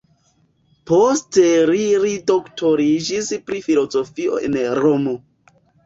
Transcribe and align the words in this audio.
Poste 0.91 1.45
li 1.73 1.83
li 2.07 2.15
doktoriĝis 2.33 3.31
pri 3.47 3.65
filozofio 3.71 4.45
en 4.51 4.63
Romo. 4.85 5.19